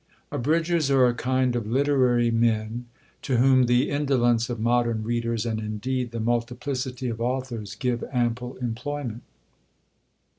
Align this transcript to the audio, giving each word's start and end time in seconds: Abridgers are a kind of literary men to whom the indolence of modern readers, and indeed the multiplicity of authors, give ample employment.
Abridgers 0.31 0.89
are 0.89 1.05
a 1.05 1.13
kind 1.13 1.55
of 1.55 1.67
literary 1.67 2.31
men 2.31 2.87
to 3.21 3.37
whom 3.37 3.67
the 3.67 3.91
indolence 3.91 4.49
of 4.49 4.59
modern 4.59 5.03
readers, 5.03 5.45
and 5.45 5.59
indeed 5.59 6.09
the 6.09 6.19
multiplicity 6.19 7.07
of 7.07 7.21
authors, 7.21 7.75
give 7.75 8.03
ample 8.11 8.55
employment. 8.57 9.21